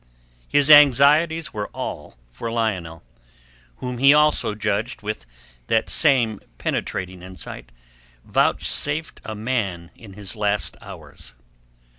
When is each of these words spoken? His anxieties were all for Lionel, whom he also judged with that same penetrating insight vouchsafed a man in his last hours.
His 0.47 0.71
anxieties 0.71 1.53
were 1.53 1.67
all 1.75 2.17
for 2.31 2.51
Lionel, 2.51 3.03
whom 3.75 3.99
he 3.99 4.15
also 4.15 4.55
judged 4.55 5.03
with 5.03 5.27
that 5.67 5.91
same 5.91 6.39
penetrating 6.57 7.21
insight 7.21 7.71
vouchsafed 8.25 9.21
a 9.23 9.35
man 9.35 9.91
in 9.95 10.13
his 10.13 10.35
last 10.35 10.75
hours. 10.81 11.35